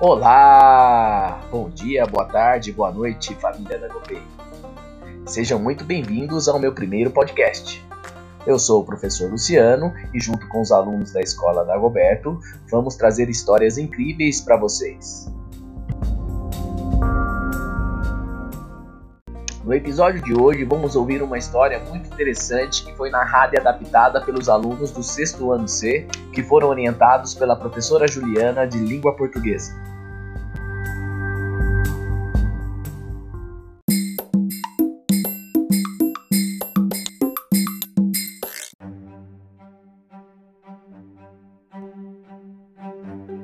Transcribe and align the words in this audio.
Olá! 0.00 1.46
Bom 1.50 1.68
dia, 1.68 2.06
boa 2.06 2.24
tarde, 2.24 2.72
boa 2.72 2.90
noite, 2.90 3.34
família 3.34 3.78
da 3.78 3.86
Gopei. 3.86 4.22
Sejam 5.26 5.58
muito 5.58 5.84
bem-vindos 5.84 6.48
ao 6.48 6.58
meu 6.58 6.72
primeiro 6.72 7.10
podcast. 7.10 7.86
Eu 8.46 8.58
sou 8.58 8.80
o 8.80 8.84
professor 8.86 9.30
Luciano 9.30 9.92
e, 10.14 10.18
junto 10.18 10.48
com 10.48 10.62
os 10.62 10.72
alunos 10.72 11.12
da 11.12 11.20
escola 11.20 11.66
da 11.66 11.76
Goberto, 11.76 12.40
vamos 12.70 12.96
trazer 12.96 13.28
histórias 13.28 13.76
incríveis 13.76 14.40
para 14.40 14.56
vocês. 14.56 15.30
No 19.70 19.76
episódio 19.76 20.20
de 20.20 20.34
hoje, 20.34 20.64
vamos 20.64 20.96
ouvir 20.96 21.22
uma 21.22 21.38
história 21.38 21.78
muito 21.78 22.12
interessante 22.12 22.84
que 22.84 22.92
foi 22.96 23.08
narrada 23.08 23.54
e 23.54 23.60
adaptada 23.60 24.20
pelos 24.20 24.48
alunos 24.48 24.90
do 24.90 25.00
sexto 25.00 25.52
ano 25.52 25.68
C, 25.68 26.08
que 26.32 26.42
foram 26.42 26.66
orientados 26.66 27.36
pela 27.36 27.54
professora 27.54 28.08
Juliana 28.08 28.66
de 28.66 28.78
língua 28.78 29.14
portuguesa. 29.14 29.72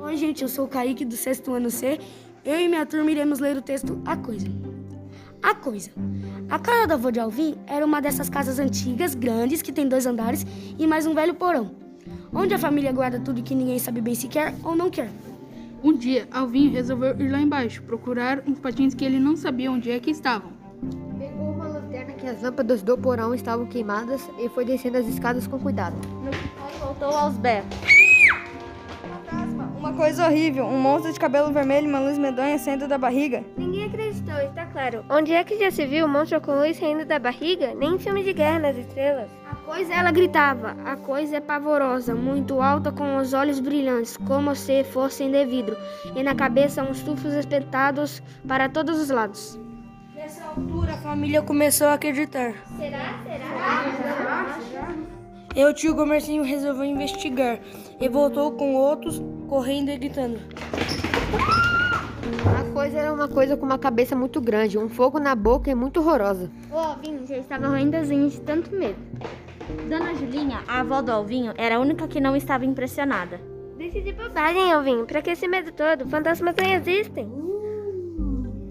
Oi, 0.00 0.16
gente, 0.16 0.42
eu 0.42 0.48
sou 0.48 0.64
o 0.64 0.68
Kaique 0.68 1.04
do 1.04 1.16
sexto 1.16 1.54
ano 1.54 1.70
C. 1.70 2.00
Eu 2.44 2.58
e 2.58 2.66
minha 2.66 2.84
turma 2.84 3.12
iremos 3.12 3.38
ler 3.38 3.56
o 3.56 3.62
texto 3.62 4.02
A 4.04 4.16
Coisa. 4.16 4.65
A 5.42 5.54
Coisa. 5.54 5.90
A 6.48 6.58
casa 6.58 6.86
da 6.86 6.94
avó 6.94 7.10
de 7.10 7.20
Alvin 7.20 7.56
era 7.66 7.84
uma 7.84 8.00
dessas 8.00 8.28
casas 8.28 8.58
antigas, 8.58 9.14
grandes, 9.14 9.62
que 9.62 9.72
tem 9.72 9.88
dois 9.88 10.06
andares 10.06 10.46
e 10.78 10.86
mais 10.86 11.06
um 11.06 11.14
velho 11.14 11.34
porão, 11.34 11.70
onde 12.32 12.54
a 12.54 12.58
família 12.58 12.92
guarda 12.92 13.20
tudo 13.20 13.42
que 13.42 13.54
ninguém 13.54 13.78
sabe 13.78 14.00
bem 14.00 14.14
se 14.14 14.28
quer 14.28 14.54
ou 14.62 14.74
não 14.74 14.90
quer. 14.90 15.10
Um 15.82 15.92
dia, 15.92 16.26
Alvinho 16.32 16.72
resolveu 16.72 17.20
ir 17.20 17.28
lá 17.28 17.40
embaixo, 17.40 17.82
procurar 17.82 18.42
uns 18.46 18.58
patins 18.58 18.94
que 18.94 19.04
ele 19.04 19.20
não 19.20 19.36
sabia 19.36 19.70
onde 19.70 19.90
é 19.90 20.00
que 20.00 20.10
estavam. 20.10 20.50
Pegou 21.18 21.52
uma 21.52 21.68
lanterna 21.68 22.12
que 22.14 22.26
as 22.26 22.42
lâmpadas 22.42 22.82
do 22.82 22.96
porão 22.96 23.34
estavam 23.34 23.66
queimadas 23.66 24.28
e 24.38 24.48
foi 24.48 24.64
descendo 24.64 24.98
as 24.98 25.06
escadas 25.06 25.46
com 25.46 25.58
cuidado. 25.58 25.96
No 26.24 26.32
final 26.32 26.70
voltou 26.80 27.16
aos 27.16 27.36
berros. 27.36 27.68
Fantasma, 29.00 29.72
uma 29.78 29.92
coisa 29.92 30.26
horrível, 30.26 30.66
um 30.66 30.80
monstro 30.80 31.12
de 31.12 31.20
cabelo 31.20 31.52
vermelho 31.52 31.86
e 31.86 31.90
uma 31.90 32.00
luz 32.00 32.18
medonha 32.18 32.58
saindo 32.58 32.88
da 32.88 32.98
barriga. 32.98 33.44
Ninguém 33.56 33.85
claro. 34.76 35.02
Onde 35.08 35.32
é 35.32 35.42
que 35.42 35.58
já 35.58 35.70
se 35.70 35.86
viu 35.86 36.04
um 36.04 36.08
monstro 36.08 36.38
com 36.38 36.54
luz 36.58 36.76
saindo 36.76 37.06
da 37.06 37.18
barriga? 37.18 37.74
Nem 37.74 37.94
em 37.94 37.98
filme 37.98 38.22
de 38.22 38.34
guerra 38.34 38.58
nas 38.58 38.76
estrelas. 38.76 39.30
A 39.50 39.54
coisa 39.54 39.94
ela 39.94 40.10
gritava, 40.10 40.76
a 40.84 40.96
coisa 40.96 41.36
é 41.36 41.40
pavorosa, 41.40 42.14
muito 42.14 42.60
alta, 42.60 42.92
com 42.92 43.16
os 43.16 43.32
olhos 43.32 43.58
brilhantes, 43.58 44.18
como 44.18 44.54
se 44.54 44.84
fossem 44.84 45.30
de 45.30 45.46
vidro, 45.46 45.76
e 46.14 46.22
na 46.22 46.34
cabeça 46.34 46.82
uns 46.82 47.02
tufos 47.02 47.32
espetados 47.32 48.22
para 48.46 48.68
todos 48.68 49.00
os 49.00 49.08
lados. 49.08 49.58
Nessa 50.14 50.44
altura, 50.44 50.92
a 50.92 50.98
família 50.98 51.40
começou 51.40 51.86
a 51.86 51.94
acreditar. 51.94 52.52
Será? 52.76 53.18
Será? 53.24 54.96
E 55.54 55.64
o 55.64 55.72
tio 55.72 55.94
Gomercinho 55.94 56.42
resolveu 56.42 56.84
investigar 56.84 57.58
e 57.98 58.08
voltou 58.10 58.52
com 58.52 58.74
outros, 58.74 59.22
correndo 59.48 59.90
e 59.90 59.96
gritando. 59.96 60.38
A 61.32 61.65
coisa 62.86 63.00
era 63.00 63.12
uma 63.12 63.26
coisa 63.26 63.56
com 63.56 63.66
uma 63.66 63.78
cabeça 63.78 64.14
muito 64.14 64.40
grande, 64.40 64.78
um 64.78 64.88
fogo 64.88 65.18
na 65.18 65.34
boca 65.34 65.68
e 65.68 65.74
muito 65.74 65.98
horrorosa. 65.98 66.48
O 66.70 66.76
Alvinho 66.76 67.26
já 67.26 67.36
estava 67.36 67.66
roendo 67.66 67.96
as 67.96 68.10
unhas 68.10 68.34
de 68.34 68.40
tanto 68.42 68.72
medo. 68.72 68.96
Dona 69.88 70.14
Julinha, 70.14 70.62
a 70.68 70.80
avó 70.80 71.02
do 71.02 71.10
Alvinho, 71.10 71.52
era 71.56 71.76
a 71.76 71.80
única 71.80 72.06
que 72.06 72.20
não 72.20 72.36
estava 72.36 72.64
impressionada. 72.64 73.40
Deixe 73.76 74.00
de 74.00 74.12
bobagem, 74.12 74.72
Alvinho. 74.72 75.04
Pra 75.04 75.20
que 75.20 75.30
esse 75.30 75.48
medo 75.48 75.72
todo? 75.72 76.08
Fantasmas 76.08 76.54
não 76.56 76.72
existem. 76.74 77.28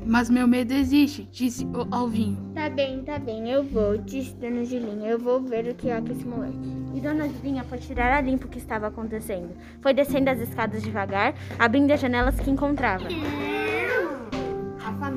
Mas 0.06 0.30
meu 0.30 0.48
medo 0.48 0.74
existe, 0.74 1.28
disse 1.30 1.66
o 1.66 1.94
Alvinho. 1.94 2.52
Tá 2.54 2.70
bem, 2.70 3.04
tá 3.04 3.20
bem. 3.20 3.52
Eu 3.52 3.66
vou, 3.66 3.98
disse 3.98 4.34
Dona 4.36 4.64
Julinha. 4.64 5.10
Eu 5.10 5.20
vou 5.20 5.42
ver 5.42 5.68
o 5.68 5.76
que 5.76 5.92
há 5.92 6.02
com 6.02 6.14
esse 6.14 6.26
moleque. 6.26 6.58
E 6.94 7.02
Dona 7.02 7.28
Julinha 7.28 7.66
foi 7.66 7.80
tirar 7.80 8.14
a 8.14 8.22
limpo 8.22 8.48
o 8.48 8.50
que 8.50 8.60
estava 8.60 8.88
acontecendo. 8.88 9.50
Foi 9.82 9.94
descendo 9.94 10.30
as 10.30 10.40
escadas 10.40 10.82
devagar, 10.82 11.36
abrindo 11.60 11.92
as 11.92 12.00
janelas 12.00 12.40
que 12.40 12.50
encontrava. 12.50 13.10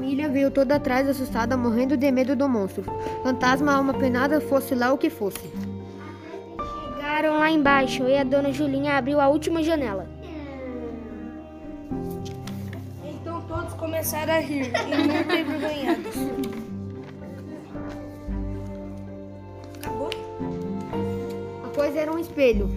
A 0.08 0.10
família 0.10 0.28
veio 0.30 0.50
toda 0.50 0.76
atrás 0.76 1.06
assustada, 1.06 1.54
morrendo 1.54 1.94
de 1.94 2.10
medo 2.10 2.34
do 2.34 2.48
monstro. 2.48 2.82
Fantasma, 3.22 3.74
alma 3.74 3.92
penada, 3.92 4.40
fosse 4.40 4.74
lá 4.74 4.90
o 4.90 4.96
que 4.96 5.10
fosse. 5.10 5.52
Chegaram 6.96 7.38
lá 7.38 7.50
embaixo 7.50 8.04
e 8.04 8.16
a 8.16 8.24
Dona 8.24 8.50
Julinha 8.50 8.96
abriu 8.96 9.20
a 9.20 9.28
última 9.28 9.62
janela. 9.62 10.08
Então 13.04 13.42
todos 13.42 13.74
começaram 13.74 14.32
a 14.32 14.38
rir 14.38 14.72
e 14.72 14.96
muito 14.96 15.34
envergonhados. 15.34 16.14
Acabou? 19.76 20.10
A 21.66 21.68
coisa 21.76 21.98
era 21.98 22.10
um 22.10 22.18
espelho. 22.18 22.70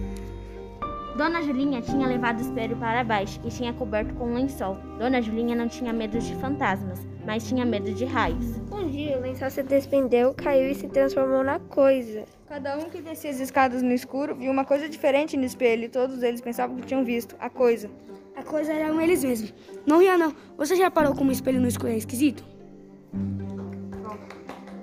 Dona 1.16 1.40
Julinha 1.40 1.80
tinha 1.80 2.06
levado 2.06 2.40
o 2.40 2.42
espelho 2.42 2.76
para 2.76 3.02
baixo 3.02 3.40
e 3.42 3.48
tinha 3.48 3.72
coberto 3.72 4.12
com 4.16 4.26
um 4.26 4.34
lençol. 4.34 4.76
Dona 4.98 5.22
Julinha 5.22 5.56
não 5.56 5.66
tinha 5.66 5.94
medo 5.94 6.18
de 6.18 6.34
fantasmas, 6.36 7.00
mas 7.24 7.46
tinha 7.48 7.64
medo 7.64 7.92
de 7.92 8.04
raios. 8.04 8.56
Um 8.70 8.88
dia 8.88 9.18
o 9.18 9.20
lençol 9.20 9.50
se 9.50 9.62
desprendeu, 9.62 10.34
caiu 10.34 10.70
e 10.70 10.74
se 10.74 10.88
transformou 10.88 11.42
na 11.42 11.58
coisa. 11.58 12.24
Cada 12.48 12.76
um 12.76 12.90
que 12.90 13.00
descia 13.00 13.30
as 13.30 13.40
escadas 13.40 13.82
no 13.82 13.92
escuro 13.92 14.34
viu 14.34 14.50
uma 14.50 14.64
coisa 14.64 14.88
diferente 14.88 15.36
no 15.36 15.44
espelho 15.44 15.84
e 15.84 15.88
todos 15.88 16.22
eles 16.22 16.40
pensavam 16.40 16.76
que 16.76 16.86
tinham 16.86 17.04
visto 17.04 17.34
a 17.40 17.48
coisa. 17.48 17.90
A 18.36 18.42
coisa 18.42 18.72
eram 18.72 19.00
eles 19.00 19.22
mesmos. 19.22 19.54
Não 19.86 20.00
ria 20.00 20.16
não. 20.18 20.34
Você 20.56 20.76
já 20.76 20.90
parou 20.90 21.14
com 21.14 21.24
um 21.24 21.30
espelho 21.30 21.60
no 21.60 21.68
escuro 21.68 21.92
é 21.92 21.96
esquisito? 21.96 22.44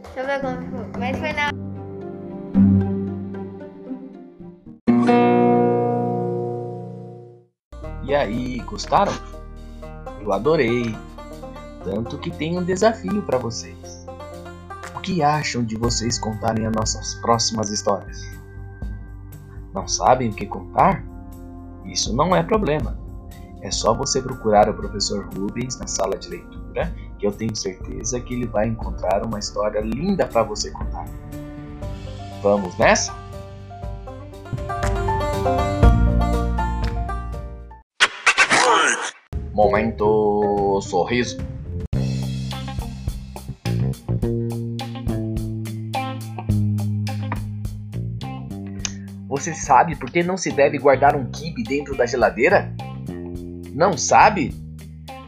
Deixa 0.04 0.20
eu 0.20 0.26
ver 0.26 0.42
como 0.42 0.62
ficou. 0.62 1.00
Mas 1.00 1.18
foi 1.18 1.34
na 1.34 1.50
E 8.04 8.16
aí, 8.16 8.58
gostaram? 8.62 9.14
Eu 10.20 10.34
adorei. 10.34 10.96
Tanto 11.84 12.18
que 12.18 12.30
tem 12.32 12.58
um 12.58 12.64
desafio 12.64 13.22
para 13.22 13.38
vocês. 13.38 14.06
O 14.96 15.00
que 15.00 15.24
acham 15.24 15.64
de 15.64 15.78
vocês 15.78 16.20
contarem 16.20 16.66
as 16.66 16.74
nossas 16.74 17.16
próximas 17.16 17.70
histórias? 17.70 18.22
Não 19.74 19.88
sabem 19.88 20.30
o 20.30 20.34
que 20.34 20.46
contar? 20.46 21.04
Isso 21.86 22.16
não 22.16 22.36
é 22.36 22.44
problema. 22.44 23.00
É 23.62 23.72
só 23.72 23.94
você 23.94 24.22
procurar 24.22 24.70
o 24.70 24.74
professor 24.74 25.28
Rubens 25.34 25.78
na 25.78 25.88
sala 25.88 26.18
de 26.18 26.30
leitura, 26.30 26.94
que 27.18 27.28
eu 27.28 27.32
tenho 27.32 27.56
certeza 27.56 28.20
que 28.20 28.34
ele 28.34 28.46
vai 28.46 28.68
encontrar 28.68 29.26
uma 29.26 29.40
história 29.40 29.82
linda 29.82 30.26
para 30.26 30.44
você 30.44 30.72
contar. 30.72 31.06
Vamos 32.42 32.78
nessa? 32.78 33.14
Momento 39.54 40.80
sorriso. 40.82 41.38
Você 49.30 49.54
sabe 49.54 49.96
por 49.96 50.10
que 50.10 50.24
não 50.24 50.36
se 50.36 50.52
deve 50.52 50.80
guardar 50.80 51.16
um 51.16 51.30
quibe 51.30 51.64
dentro 51.64 51.96
da 51.96 52.08
geladeira? 52.08 52.74
Não 53.76 53.96
sabe? 53.96 54.52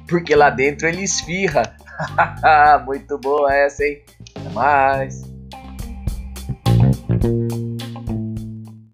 Porque 0.08 0.36
lá 0.36 0.50
dentro 0.50 0.88
ele 0.88 1.04
esfirra. 1.04 1.76
Muito 2.84 3.20
boa 3.20 3.54
essa, 3.54 3.86
hein? 3.86 4.02
Até 4.36 4.50
mais. 4.50 5.31